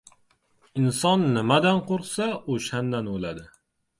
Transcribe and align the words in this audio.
•Inson 0.83 1.25
nimadan 1.35 1.83
qo‘rqsa, 1.91 2.27
o‘shandan 2.55 3.13
o‘ladi. 3.17 3.45